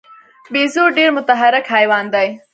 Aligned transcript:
بیزو 0.53 0.83
ډېر 0.97 1.09
متحرک 1.17 1.65
حیوان 1.75 2.05
دی. 2.13 2.27